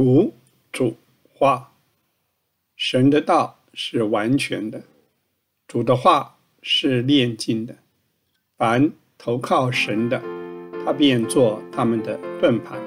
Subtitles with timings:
[0.00, 0.32] 读
[0.70, 0.94] 主
[1.34, 1.72] 话，
[2.76, 4.84] 神的道是完全的，
[5.66, 7.74] 主的话是炼净的。
[8.56, 10.22] 凡投靠神的，
[10.84, 12.78] 他便做他们的盾牌。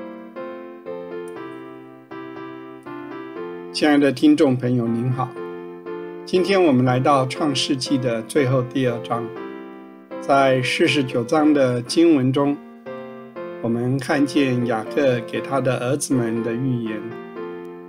[3.73, 5.27] 亲爱的听众朋友，您好，
[6.25, 9.27] 今天我们来到创世纪的最后第二章，
[10.21, 12.57] 在四十九章的经文中。
[13.63, 16.99] 我们看见雅各给他的儿子们的预言，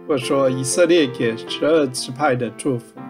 [0.07, 3.01] 或者说以色列给十二支派的祝福。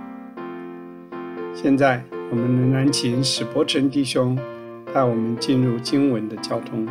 [1.52, 4.36] 现在，我们仍然请史伯成弟兄
[4.94, 6.86] 带我们进入经文的交通。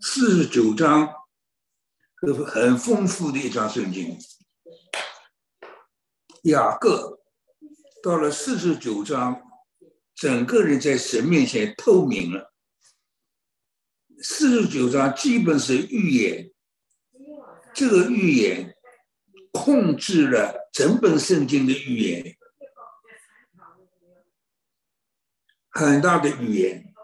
[0.00, 1.08] 四十九章，
[2.20, 4.16] 很很丰富的一章圣经。
[6.44, 7.18] 雅各
[8.00, 9.42] 到了四十九章。
[10.14, 12.54] 整个人在神面前透明了。
[14.22, 16.52] 四十九章基本是预言，
[17.74, 18.76] 这个预言
[19.52, 22.36] 控制了整本圣经的预言，
[25.70, 26.94] 很大的预言。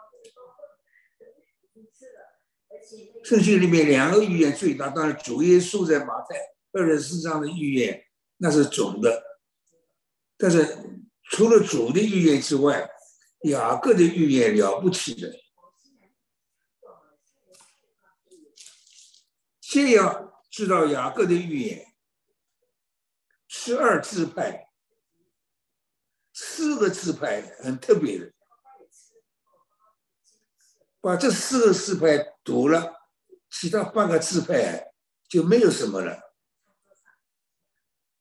[3.25, 6.37] 圣经里面两个预言最大，当然主耶稣在马太
[6.73, 8.05] 二十四章的预言
[8.37, 9.23] 那是总的，
[10.39, 10.79] 但是
[11.25, 12.89] 除了主的预言之外，
[13.43, 15.33] 雅各的预言了不起的，
[19.61, 21.95] 先要知道雅各的预言，
[23.47, 24.71] 十二支派，
[26.33, 28.33] 四个支派很特别的，
[31.01, 32.97] 把这四个支派读了，
[33.51, 34.93] 其他八个支派
[35.29, 36.35] 就没有什么了。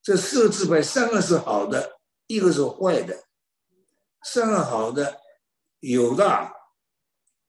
[0.03, 3.26] 这四个字派，三个是好的，一个是坏的。
[4.23, 5.21] 上好的，
[5.79, 6.53] 有大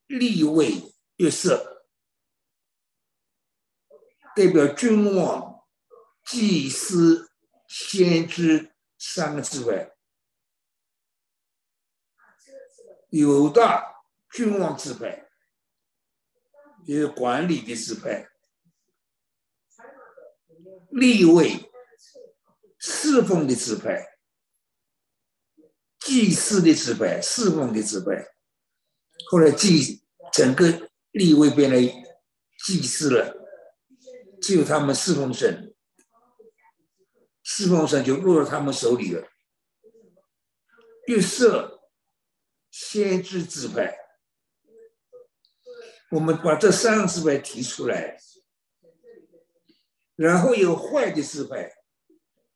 [0.07, 1.87] 立位月色，
[4.37, 5.67] 代表君王、
[6.25, 7.31] 祭司、
[7.67, 9.93] 先知三个字位。
[13.11, 15.29] 有大君王之派，
[16.85, 18.29] 也是管理的支派。
[20.91, 21.71] 立位
[22.79, 24.18] 侍奉的支派。
[26.09, 28.27] 祭祀的支派，侍奉的支派，
[29.29, 30.03] 后来祭
[30.33, 31.79] 整个立位变成
[32.65, 33.37] 祭祀了，
[34.41, 35.75] 只有他们侍奉神，
[37.43, 39.29] 侍奉神就落到他们手里了。
[41.09, 41.83] 约瑟
[42.71, 43.95] 先知支派，
[46.11, 48.17] 我们把这三个支派提出来，
[50.17, 51.71] 然后有坏的支派，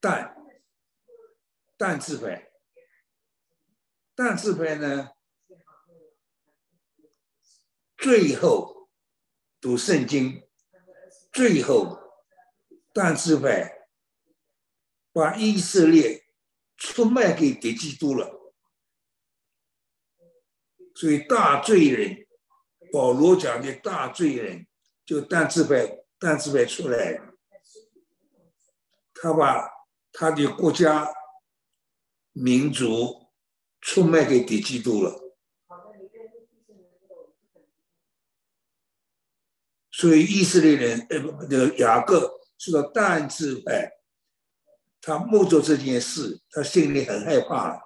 [0.01, 0.35] 但
[1.77, 2.49] 但支派。
[4.15, 5.11] 但自派呢？
[7.97, 8.89] 最后
[9.61, 10.43] 读圣经，
[11.33, 11.99] 最后
[12.93, 13.89] 但自派
[15.13, 16.27] 把以色列
[16.77, 18.53] 出卖给敌基督了，
[20.97, 22.27] 所以大罪人
[22.93, 24.67] 保罗讲的大罪人
[25.05, 27.21] 就但自派但自派出来，
[29.15, 29.71] 他把
[30.13, 31.09] 他的国家
[32.33, 33.22] 民族。
[33.83, 35.21] 出卖给敌基督了，
[39.91, 43.91] 所以以色列人呃不，那个雅各受到但支派，
[45.01, 47.83] 他目睹这件事，他心里很害怕。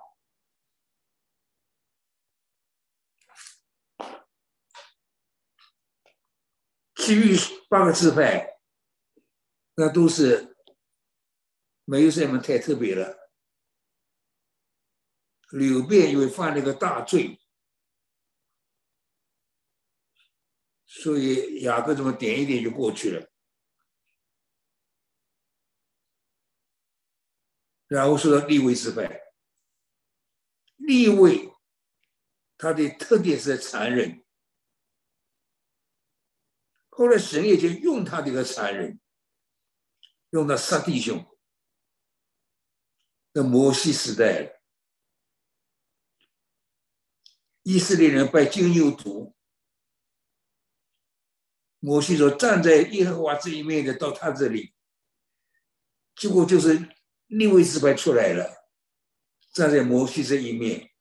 [6.95, 7.37] 其余
[7.69, 8.59] 八个支派，
[9.77, 10.57] 那都是
[11.85, 13.26] 没有什么太特别了。
[15.51, 17.41] 柳变因为犯了一个大罪，
[20.85, 23.31] 所以雅各这么点一点就过去了。
[27.87, 29.21] 然后说到立位之派，
[30.75, 31.53] 立位
[32.59, 34.25] 他的特点是残忍，
[36.89, 38.99] 后来神也就用他这个残忍，
[40.31, 41.25] 用他杀弟兄，
[43.33, 44.56] 那摩西时代。
[47.69, 49.35] 以色列人拜金牛犊，
[51.81, 54.73] 摩西说站在耶和华这一面的到他这里，
[56.15, 56.89] 结果就是
[57.27, 58.71] 利未支派出来了，
[59.53, 60.93] 站在摩西这一面，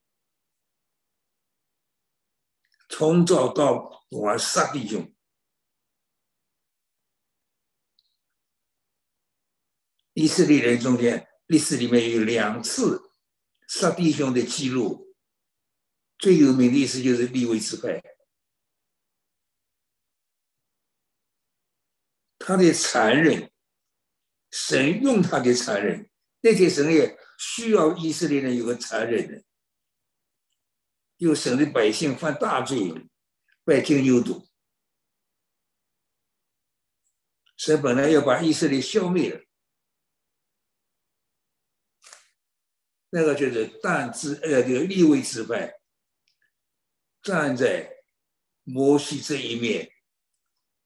[2.89, 5.13] 从早到晚杀弟兄。
[10.13, 13.11] 以色列人中间历史里面有两次
[13.67, 15.05] 杀弟兄的记录。
[16.17, 18.01] 最有名的意思就是立位之派，
[22.39, 23.51] 他的残忍，
[24.51, 26.09] 神用他的残忍，
[26.41, 29.43] 那些神也需要以色列人有个残忍的，
[31.17, 33.09] 有神的百姓犯大罪，
[33.63, 34.47] 拜金牛犊，
[37.57, 39.43] 神本来要把以色列消灭了，
[43.09, 45.73] 那个就是但支呃这个立位之派
[47.25, 48.03] 站在
[48.61, 49.91] 摩西这一面，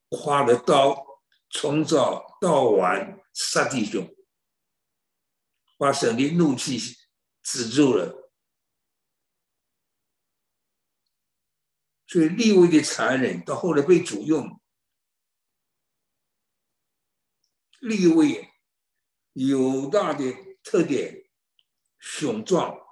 [0.09, 1.05] 划了刀。
[1.51, 4.07] 从早到晚杀弟兄，
[5.77, 6.79] 把神的怒气
[7.41, 8.31] 止住了。
[12.07, 14.61] 所以立位的残忍，到后来被主用。
[17.81, 18.53] 立位
[19.33, 20.31] 有大的
[20.63, 21.29] 特点，
[21.97, 22.88] 雄壮；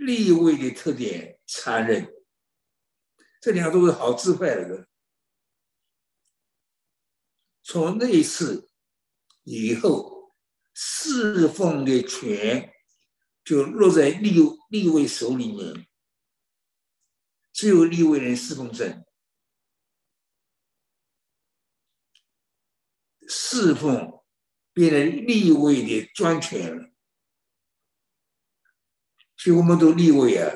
[0.00, 2.10] 立位的特点，残忍。
[3.38, 4.88] 这两个都是好自派的。
[7.62, 8.70] 从那一次
[9.42, 10.34] 以后，
[10.72, 12.72] 侍奉的权
[13.44, 14.34] 就落在立
[14.70, 15.86] 立位手里面，
[17.52, 19.04] 只有立位人侍奉神，
[23.28, 24.22] 侍奉
[24.72, 26.89] 变成立位的专权了。
[29.40, 30.54] 所以我们都立位啊，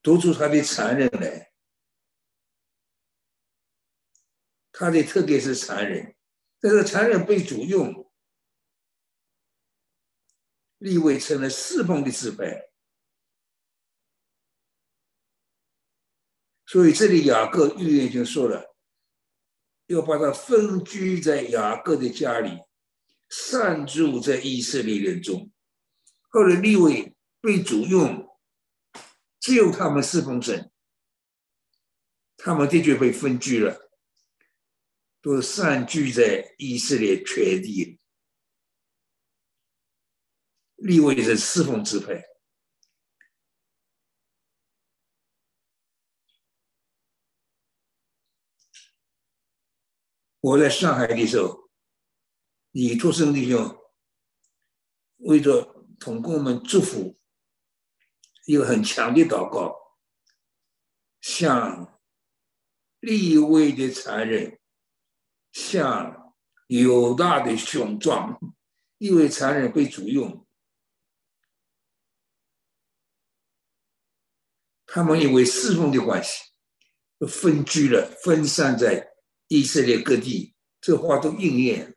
[0.00, 1.52] 读出他的残忍来。
[4.70, 6.14] 他的特点是残忍，
[6.60, 8.08] 但是残忍被主用，
[10.78, 12.70] 立位成了侍奉的支派。
[16.66, 18.76] 所以这里雅各预言就说了，
[19.86, 22.60] 要把他分居在雅各的家里，
[23.50, 25.50] 暂住在以色列人中。
[26.28, 28.38] 后来立位被主用，
[29.38, 30.70] 只有他们侍奉神，
[32.36, 33.90] 他们的确被分居了。
[35.22, 38.00] 都散居在以色列全地，
[40.76, 42.24] 立位是侍奉支派。
[50.40, 51.68] 我在上海的时候，
[52.70, 53.78] 你出生弟兄
[55.18, 57.19] 为着同工们祝福，
[58.50, 59.78] 一个很强的祷告，
[61.20, 62.00] 向
[62.98, 64.58] 立位的残忍。
[65.52, 66.34] 像
[66.66, 68.40] 犹大的雄壮，
[68.98, 70.44] 因为残忍被主用，
[74.84, 76.50] 他们因为侍奉的关系，
[77.28, 79.12] 分居了，分散在
[79.46, 80.56] 以色列各地。
[80.80, 81.96] 这话都应验。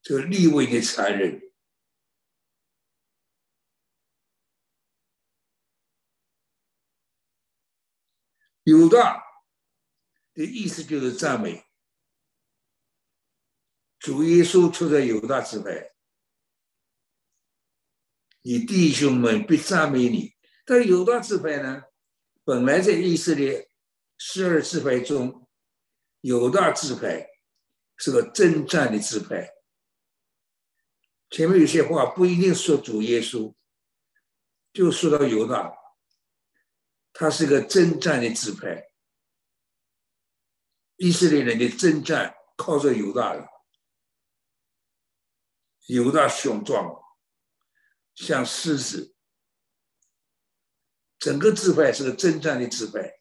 [0.00, 1.45] 这立位的残忍，
[8.66, 9.24] 犹大。
[10.34, 11.64] 的意思就是赞美
[13.98, 15.92] 主耶稣出在犹大支派，
[18.42, 20.36] 你弟兄们必赞美你。
[20.66, 21.84] 但犹大支派呢，
[22.44, 23.70] 本来在以色列
[24.18, 25.48] 十二支派中，
[26.20, 27.26] 犹大支派
[27.96, 29.54] 是个征战的支派。
[31.30, 33.54] 前面有些话不一定说主耶稣，
[34.74, 35.72] 就说到犹大，
[37.18, 38.90] 他是个征战的支派。
[40.96, 43.46] 以色列人的征战靠着犹大了，
[45.86, 47.02] 犹大雄壮，
[48.14, 49.14] 像狮子。
[51.18, 53.20] 整个支派是个征战的支派。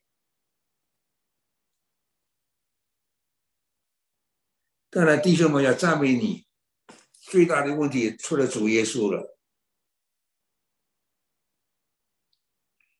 [4.89, 6.45] 当然，弟兄们要赞美你。
[7.21, 9.37] 最大的问题出了主耶稣了。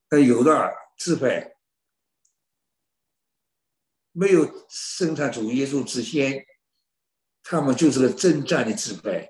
[0.10, 1.56] 那犹大支派。
[4.12, 6.46] 没有生产主耶稣之前，
[7.44, 9.30] 他们就是个征战的支派，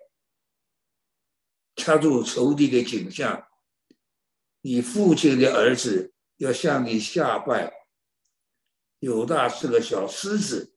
[1.75, 3.47] 掐住仇敌的景象。
[4.61, 7.73] 你父亲的儿子要向你下拜，
[8.99, 10.75] 犹大是个小狮子，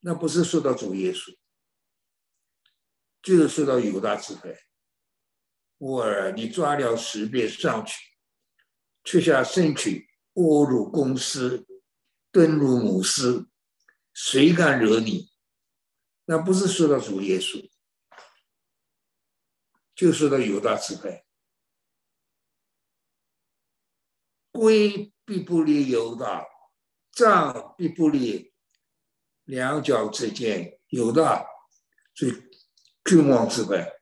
[0.00, 1.36] 那不是说到主耶稣，
[3.22, 4.54] 就是说到犹大支派。
[5.78, 7.98] 我儿，你抓了十遍上去，
[9.06, 11.66] 却下身躯侮辱公司。
[12.32, 13.46] 蹲如母狮，
[14.12, 15.32] 谁敢惹你？
[16.26, 17.70] 那不是说到主耶稣，
[19.94, 21.24] 就说到犹大支派，
[24.52, 26.46] 龟必不离犹大，
[27.10, 28.52] 杖必不离
[29.44, 30.78] 两脚之间。
[30.88, 31.46] 犹大
[32.14, 32.30] 最
[33.02, 33.98] 君王之派，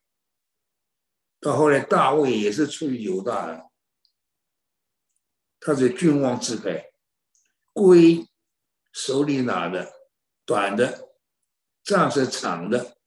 [1.38, 3.70] 到后来大卫也是出于犹大的，
[5.66, 6.92] 他是君王之派。
[7.73, 8.28] 圭
[8.92, 9.90] 手里拿的
[10.44, 11.09] 短的，
[11.83, 12.99] 杖是长的，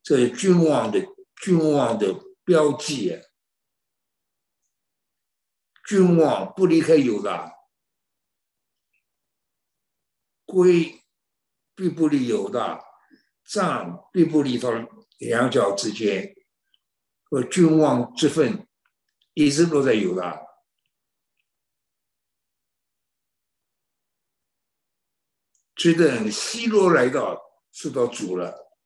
[0.00, 1.04] 这是君王的
[1.42, 2.14] 君王的
[2.44, 3.20] 标记啊。
[5.88, 7.52] 君王不离开犹大，
[10.46, 11.02] 圭
[11.74, 12.80] 必不离犹大，
[13.44, 14.88] 杖必不离他
[15.18, 16.32] 两脚之间，
[17.24, 18.68] 和君王之分
[19.34, 20.46] 一直都在犹大。
[25.80, 27.40] 只等希罗来到，
[27.72, 28.76] 受到主了。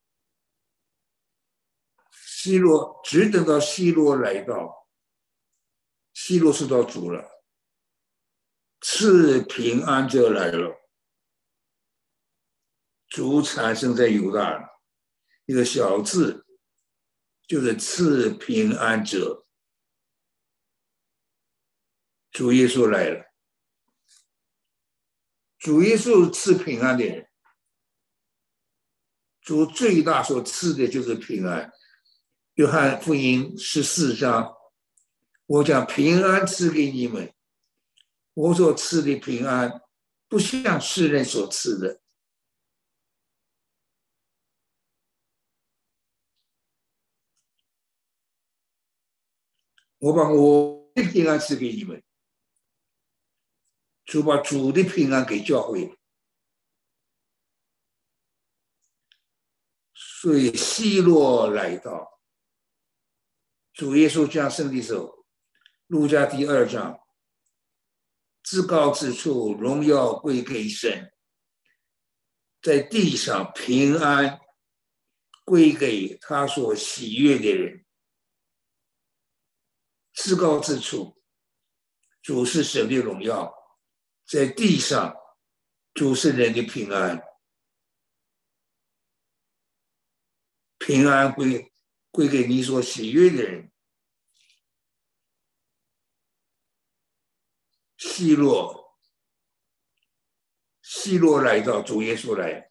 [2.12, 4.88] 希罗只等到希罗来到，
[6.12, 7.42] 希罗受到主了，
[8.80, 10.88] 赐平安者来了。
[13.08, 14.78] 主产生在犹大，
[15.46, 16.46] 一个小字，
[17.48, 19.48] 就是赐平安者。
[22.30, 23.33] 主耶稣来了。
[25.64, 27.26] 主耶稣赐平安的人，
[29.40, 31.72] 主最大所赐的就是平安。
[32.56, 34.54] 约翰福音十四章，
[35.46, 37.32] 我将平安赐给你们，
[38.34, 39.80] 我所赐的平安，
[40.28, 41.98] 不像世人所赐的。
[49.96, 52.04] 我把我的平安赐给你们。
[54.04, 55.98] 就把主的平安给教会，
[59.94, 62.20] 所以希罗来到，
[63.72, 65.26] 主耶稣降生的时候，
[65.86, 67.00] 路加第二章，
[68.42, 71.12] 至高之处荣耀归给神，
[72.60, 74.38] 在地上平安
[75.44, 77.84] 归给他所喜悦的人，
[80.12, 81.22] 至高之处，
[82.22, 83.63] 主是神的荣耀。
[84.26, 85.14] 在地上，
[85.92, 87.22] 主是人的平安，
[90.78, 91.72] 平安归
[92.10, 93.70] 归给你所喜悦的人。
[97.96, 98.98] 希洛，
[100.82, 102.70] 希洛来到主耶稣来，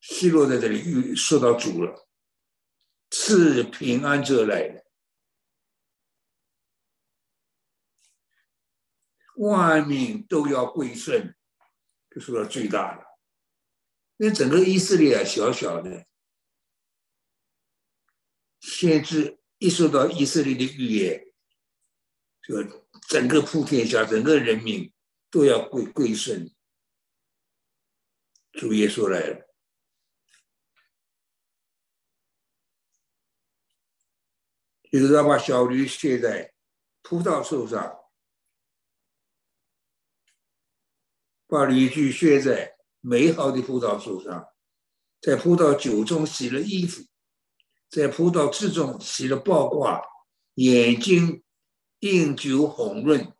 [0.00, 2.08] 希洛在这里遇受到主了，
[3.10, 4.81] 赐平安者来了。
[9.50, 11.34] 万民都要归顺，
[12.10, 13.06] 就说到最大的。
[14.16, 16.06] 那整个以色列，小小的，
[18.60, 21.26] 先知一说到以色列的预言，
[22.42, 22.62] 就
[23.08, 24.92] 整个普天下，整个人民
[25.30, 26.54] 都要归归顺。
[28.52, 29.48] 主耶稣来了，
[34.90, 36.52] 就是要把小驴卸在
[37.02, 38.01] 葡萄树上。
[41.52, 44.48] 把驴驹靴在美好的葡萄树上，
[45.20, 47.04] 在葡萄酒中洗了衣服，
[47.90, 50.00] 在葡萄汁中洗了包挂，
[50.54, 51.44] 眼睛
[51.98, 53.36] 映酒红润，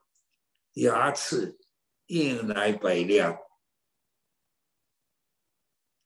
[0.75, 1.59] 牙齿
[2.09, 3.35] 映来白亮，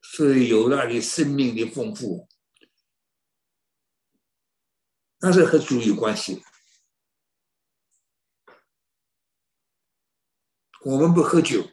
[0.01, 2.29] 所以有那里生命的丰富，
[5.19, 6.45] 那是和主有关系。
[10.85, 11.69] 我们不喝酒。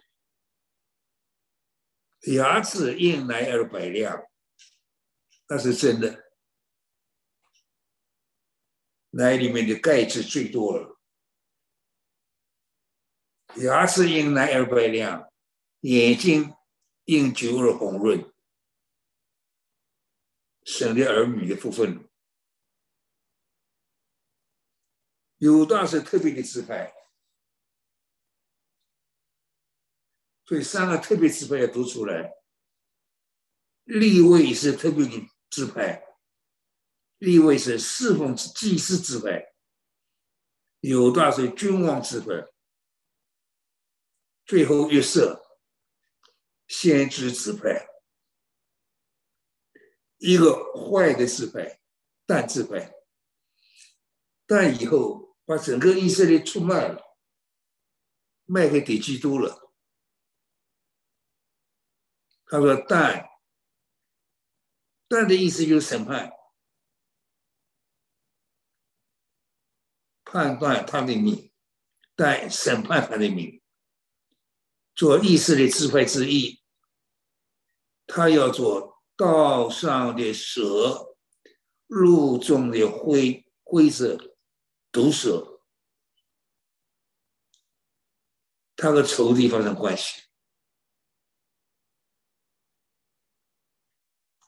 [2.31, 4.23] 牙齿硬来而白亮，
[5.49, 6.23] 那是真的。
[9.09, 10.99] 奶里面的钙质最多了。
[13.57, 15.29] 牙齿硬来而白亮，
[15.81, 16.55] 眼睛
[17.03, 18.33] 因酒而红润，
[20.63, 22.09] 省的儿女的部分。
[25.37, 26.93] 有大是特别的自拍。
[30.53, 32.31] 所以三个特别自拍要读出来。
[33.85, 36.03] 立位是特别的自拍，
[37.17, 39.51] 立位是侍奉祭司自拍，
[40.81, 42.47] 有段是君王自拍，
[44.45, 45.43] 最后约瑟
[46.67, 47.87] 先知自拍，
[50.17, 51.81] 一个坏的自拍，
[52.27, 52.93] 但自拍，
[54.45, 57.17] 但以后把整个以色列出卖了，
[58.45, 59.62] 卖给给基督了。
[62.53, 63.27] 他说：“但，
[65.07, 66.31] 但的意思就是审判、
[70.23, 71.51] 判断他的命，
[72.15, 73.59] 但审判他的命。
[74.93, 76.61] 做意识的智慧之一，
[78.05, 81.17] 他要做道上的蛇，
[81.87, 84.37] 路中的灰灰色
[84.91, 85.63] 毒蛇。
[88.75, 90.21] 他和仇敌发生关系，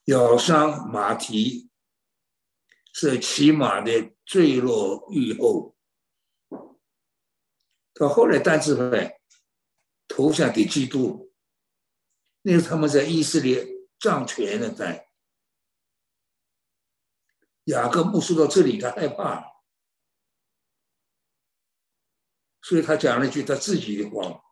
[0.05, 1.69] 咬伤马蹄
[2.93, 5.75] 是骑马的坠落狱后，
[7.93, 9.19] 到后来单字派
[10.07, 11.33] 投降给基督，
[12.43, 13.67] 那是他们在以色列
[13.99, 15.09] 掌权的代。
[17.65, 19.55] 雅各布说到这里，他害怕。
[22.61, 24.43] 所以他讲了一句他自己的话：“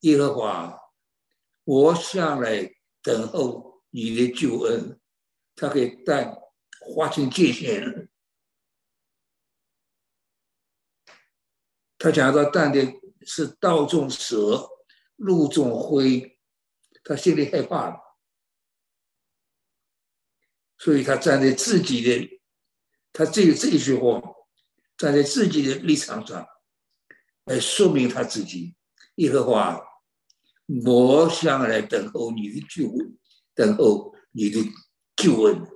[0.00, 0.78] 耶和华，
[1.64, 5.00] 我向来等候你的救恩。”
[5.56, 6.36] 他可以但
[6.80, 8.08] 划清界限。
[11.96, 14.68] 他讲到但的是道中蛇，
[15.16, 16.38] 路中灰，
[17.04, 18.18] 他心里害怕了，
[20.76, 22.40] 所以他站在自己的，
[23.12, 24.20] 他这这句话。
[24.96, 26.46] 站在自己的立场上
[27.46, 28.76] 来说明他自己，
[29.16, 29.84] 耶和华，
[30.86, 33.18] 我向来等候你的救恩，
[33.54, 34.60] 等候你的
[35.16, 35.66] 救恩。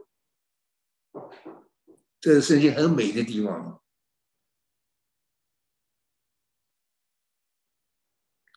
[2.20, 3.82] 这是圣经很美的地方。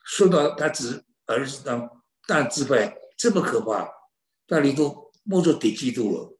[0.04, 3.90] 说到他子儿子当大自败这么可怕，
[4.48, 6.38] 那里都摸着得基督了。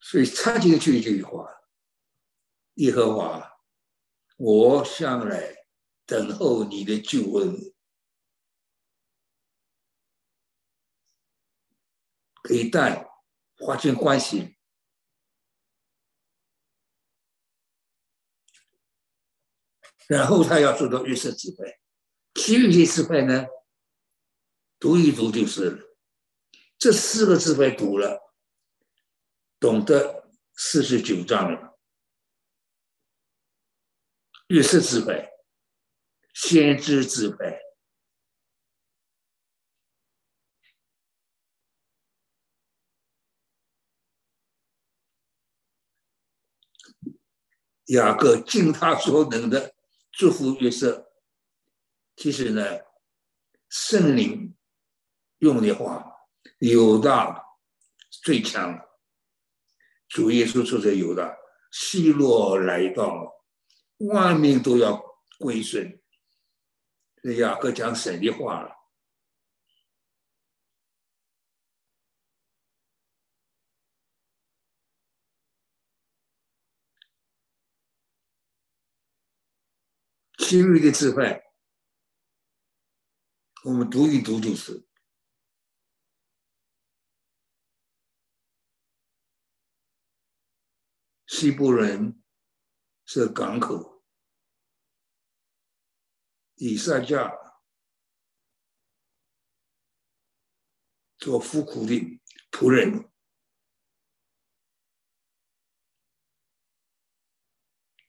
[0.00, 1.48] 所以插进去这句话
[2.74, 3.52] ：“耶和华，
[4.36, 5.64] 我向来
[6.04, 7.73] 等候你的救恩，
[12.44, 13.10] 可以带
[13.58, 14.56] 划清关系。”
[20.06, 21.80] 然后他要做到预设智慧，
[22.34, 23.46] 其余些智慧呢，
[24.78, 25.98] 读一读就是了。
[26.78, 28.22] 这四个智慧读了。
[29.60, 31.78] 懂得四十九章了，
[34.48, 35.26] 预示智慧，
[36.34, 37.58] 先知智慧，
[47.86, 49.74] 雅各尽他所能的
[50.12, 51.10] 祝福约瑟。
[52.16, 52.62] 其实呢，
[53.68, 54.54] 圣灵
[55.38, 56.04] 用的话，
[56.58, 57.44] 有大
[58.22, 58.80] 最强。
[60.08, 61.36] 主耶稣说：“这有的，
[61.72, 63.32] 希罗来到，
[63.98, 65.02] 万民都要
[65.38, 66.00] 归顺。”
[67.20, 68.70] 这雅各讲神的话了。
[80.54, 81.42] 其余的智慧，
[83.64, 84.86] 我们读一读就是。
[91.26, 92.22] 西部人
[93.04, 94.04] 是港口，
[96.54, 97.32] 以赛亚
[101.18, 102.20] 做富苦的
[102.52, 103.10] 仆人，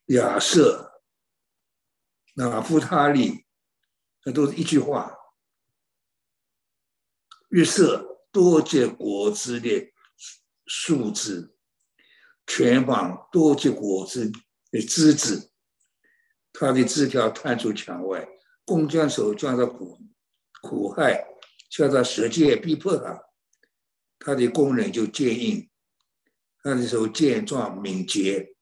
[0.10, 0.95] 亚瑟、
[2.36, 3.46] 那夫他利，
[4.24, 5.12] 那都是一句话：
[7.50, 9.92] 月色多结果子的
[10.66, 11.52] 树枝。
[12.48, 14.32] 全网多结果子
[14.70, 15.52] 的枝子，
[16.54, 18.28] 他的枝条探出墙外，
[18.66, 20.00] 工匠手将他苦
[20.62, 21.26] 苦害，
[21.72, 23.20] 叫他舌剑逼迫他，
[24.20, 25.68] 他的工人就坚硬，
[26.62, 28.56] 他的手健壮敏捷，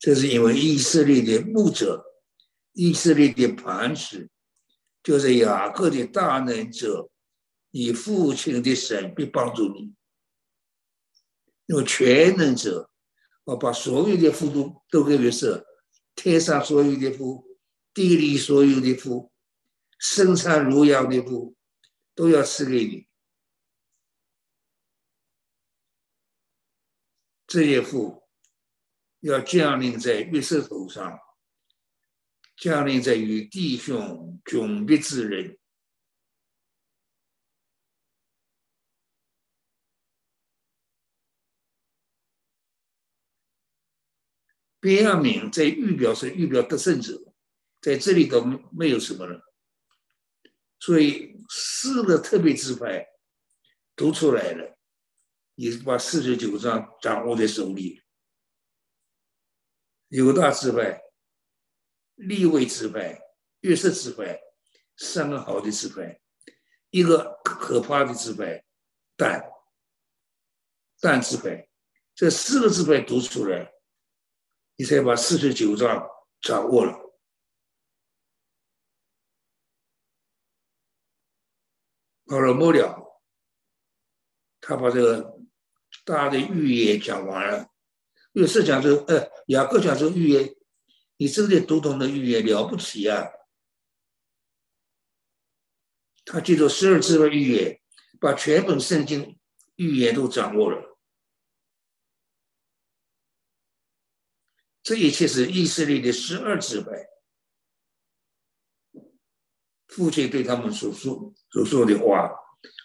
[0.00, 2.04] 这是因为以色列的牧者，
[2.72, 4.30] 以色列的磐石，
[5.02, 7.10] 就是雅各的大能者，
[7.70, 9.94] 你父亲的神必帮助你，
[11.66, 12.88] 用全能者。
[13.44, 15.66] 我把所有的福都都给约瑟，
[16.14, 17.58] 天上所有的福，
[17.92, 19.32] 地里所有的福，
[19.98, 21.56] 生产如羊的福，
[22.14, 23.08] 都要赐给你。
[27.46, 28.22] 这些福
[29.20, 31.18] 要降临在约瑟头上，
[32.60, 35.58] 降临在与弟兄迥别之人。
[44.78, 47.32] 边亚敏在预表是预表得胜者，
[47.80, 49.42] 在这里都没有什么了，
[50.78, 53.06] 所以四个特别支派
[53.96, 54.78] 读出来了，
[55.54, 58.02] 也把四十九章掌握在手里。
[60.08, 61.00] 犹大支派、
[62.20, 63.18] 立位之慧、
[63.60, 64.38] 月色之慧，
[64.96, 66.20] 三个好的字慧，
[66.90, 68.62] 一个可怕的字慧，
[69.16, 69.42] 但
[71.00, 71.70] 但字慧，
[72.14, 73.72] 这四个字慧读出来，
[74.76, 76.06] 你才把四十九章
[76.42, 76.92] 掌握了。
[82.26, 83.22] 到了末了，
[84.60, 85.40] 他把这个
[86.04, 87.70] 大的预言讲完了。
[88.34, 90.54] 月色讲这个，呃，雅各讲这个预言
[91.20, 93.26] 你真的读懂的预言了不起啊！
[96.24, 97.78] 他记住十二字的预言，
[98.18, 99.38] 把全本圣经
[99.76, 100.98] 预言都掌握了。
[104.82, 106.88] 这一切是以色列的十二支派，
[109.88, 112.30] 父亲对他们所说所说的话，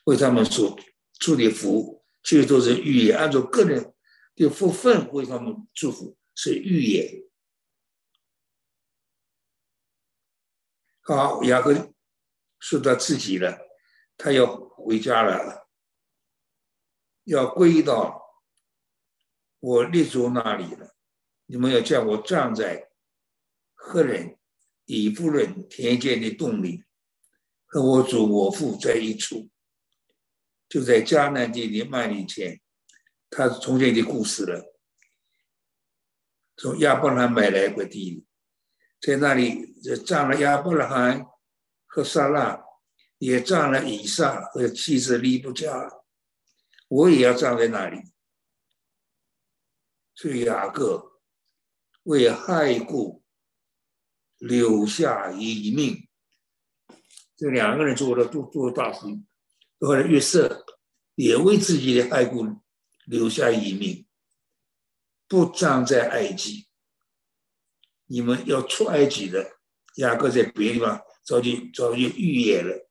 [0.07, 0.77] 为他们所
[1.13, 3.95] 祝的福，其实都是预言，按照个人
[4.35, 7.24] 的福分为他们祝福，是预言。
[11.07, 11.93] 好，雅各
[12.57, 13.59] 说到自己了，
[14.17, 15.69] 他要回家了，
[17.25, 18.41] 要归到
[19.59, 20.95] 我立足那里了。
[21.45, 22.89] 你们要叫我站在
[23.75, 24.39] 赫人
[24.85, 26.83] 以夫人田间的洞里，
[27.67, 29.51] 和我主我父在一处，
[30.67, 32.59] 就在迦南地的麦里前。
[33.29, 34.75] 他从前的故事了，
[36.57, 38.25] 从亚伯拉买来一块地，
[39.05, 41.27] 在那里葬了亚伯拉罕
[41.85, 42.63] 和撒拉，
[43.19, 45.91] 也葬了以撒和妻子利布加，
[46.87, 48.01] 我也要葬在那里。
[50.15, 51.11] 所以雅各。
[52.05, 53.23] 为害故
[54.37, 56.07] 留下一命，
[57.35, 59.07] 这两个人做了做做大事。
[59.79, 60.63] 后来约瑟
[61.15, 62.45] 也为自己的害故
[63.07, 64.05] 留下一命，
[65.27, 66.67] 不葬在埃及。
[68.05, 69.57] 你们要出埃及的，
[69.95, 72.89] 雅各在别地方早就早就预言了。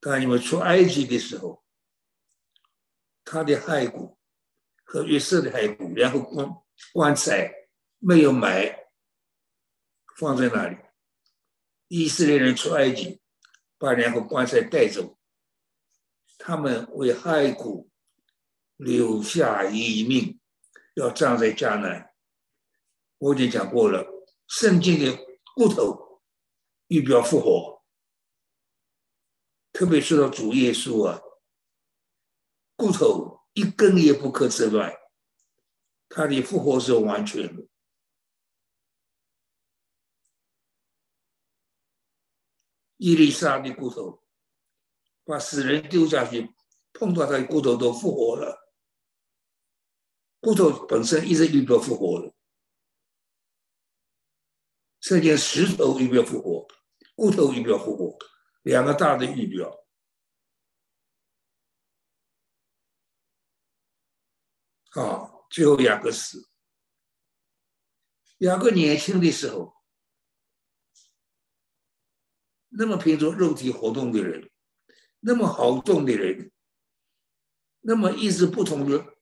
[0.00, 1.64] 当你们出埃及的时候，
[3.24, 4.18] 他的骸骨
[4.84, 6.48] 和约瑟的骸骨，然后棺。
[6.92, 7.52] 棺材
[7.98, 8.72] 没有埋，
[10.16, 10.76] 放在那里。
[11.88, 13.20] 以色列人出埃及，
[13.78, 15.18] 把两个棺材带走。
[16.38, 17.90] 他们为骸骨
[18.76, 20.38] 留下一命，
[20.94, 22.07] 要葬在迦南。
[23.18, 24.06] 我已经讲过了，
[24.46, 25.18] 圣经的
[25.54, 26.22] 骨头
[26.86, 27.84] 预表复活，
[29.72, 31.20] 特别说到主耶稣啊，
[32.76, 34.94] 骨头一根也不可折断。
[36.08, 37.68] 他的复活是完全的。
[42.96, 44.24] 伊丽莎的骨头
[45.24, 46.54] 把死人丢下去，
[46.92, 48.72] 碰到他的骨头都复活了。
[50.40, 52.34] 骨头本身一直预表复活的，
[55.00, 56.66] 这件石头预表复活，
[57.14, 58.18] 骨头预表复活，
[58.62, 59.86] 两个大的预表。
[64.92, 65.34] 啊。
[65.50, 66.50] 最后，雅各死。
[68.40, 69.74] 雅各年轻的时候，
[72.68, 74.50] 那么凭着肉体活动的人，
[75.20, 76.52] 那么好动的人，
[77.80, 79.16] 那么意志不同的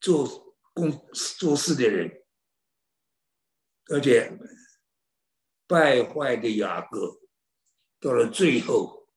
[0.00, 0.90] 做工
[1.38, 2.26] 做事的人，
[3.86, 4.38] 而且
[5.70, 7.20] 败坏的雅各，
[8.00, 9.08] 到了最后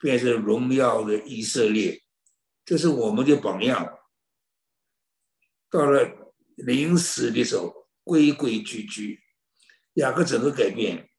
[0.00, 2.00] 变成荣耀的以色列，
[2.64, 3.98] 这是我们的榜样。
[5.68, 9.20] 到了临死的时候，规规矩矩，
[9.94, 11.10] 雅各整个改变，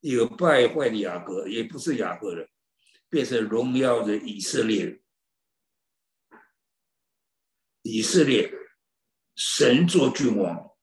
[0.00, 2.48] 一个败坏的雅各，也不是雅各了，
[3.10, 5.02] 变成荣耀的以色列，
[7.82, 8.50] 以色列
[9.34, 10.76] 神作君王，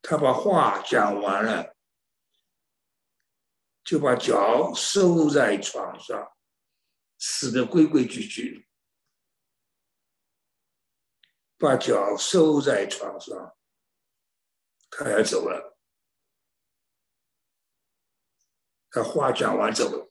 [0.00, 1.76] 他把话讲完了。
[3.84, 6.36] 就把脚收在床上，
[7.16, 8.68] 死的规规矩矩。
[11.56, 13.56] 把脚收在床上，
[14.90, 15.78] 他要走了。
[18.90, 20.10] 他话讲完走了，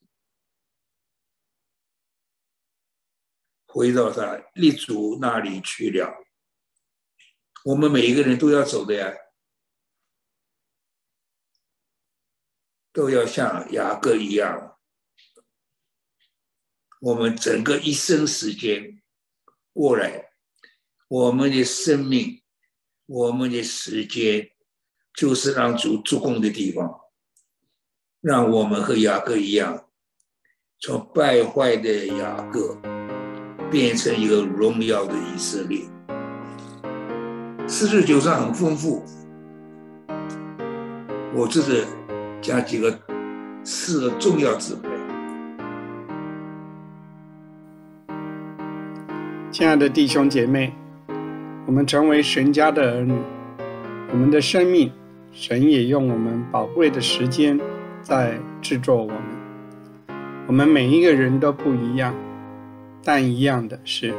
[3.67, 6.25] 回到他立足那里去了。
[7.63, 9.13] 我们每一个人都要走的呀。
[12.93, 14.79] 都要像雅各一样，
[16.99, 19.03] 我们整个一生时间
[19.71, 20.31] 过来，
[21.07, 22.41] 我们的生命，
[23.05, 24.49] 我们的时间，
[25.13, 26.99] 就是让主做工的地方，
[28.19, 29.91] 让我们和雅各一样，
[30.79, 32.81] 从败坏的雅各
[33.69, 35.81] 变成一个荣耀的以色列。
[37.67, 39.03] 四十九章很丰富，
[41.33, 41.85] 我这是。
[42.39, 42.97] 加几个
[43.63, 44.77] 四个重要指。
[49.51, 50.71] 亲爱的弟兄姐妹，
[51.65, 53.15] 我们成为神家的儿女，
[54.11, 54.91] 我们的生命，
[55.31, 57.59] 神也用我们宝贵的时间
[58.03, 59.17] 在制作我们。
[60.45, 62.13] 我们每一个人都不一样，
[63.03, 64.13] 但一样的是，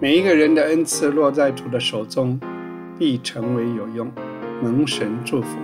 [0.00, 2.40] 每一个人的恩赐落在主的手中，
[2.98, 4.10] 必成为有用，
[4.62, 5.58] 蒙神祝福。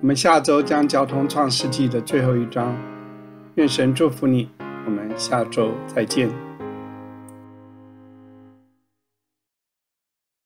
[0.00, 2.76] 我们下周将交通创世纪的最后一章，
[3.56, 4.48] 愿神祝福你。
[4.86, 6.47] 我们下周再见。